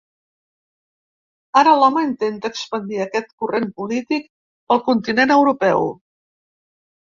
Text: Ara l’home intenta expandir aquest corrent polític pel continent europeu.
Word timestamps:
Ara 1.61 1.73
l’home 1.81 2.03
intenta 2.07 2.51
expandir 2.53 3.03
aquest 3.03 3.29
corrent 3.43 3.69
polític 3.83 4.27
pel 4.73 4.83
continent 4.89 5.35
europeu. 5.37 5.87